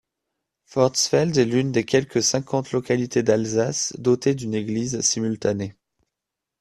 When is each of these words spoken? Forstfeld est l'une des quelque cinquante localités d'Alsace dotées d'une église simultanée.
Forstfeld 0.65 1.37
est 1.37 1.45
l'une 1.45 1.71
des 1.71 1.83
quelque 1.85 2.21
cinquante 2.21 2.71
localités 2.71 3.21
d'Alsace 3.21 3.93
dotées 3.99 4.33
d'une 4.33 4.55
église 4.55 4.99
simultanée. 5.01 5.75